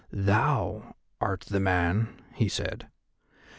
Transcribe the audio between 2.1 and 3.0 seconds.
he said.